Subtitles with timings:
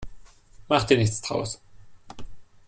[0.67, 1.61] Mach dir nichts daraus.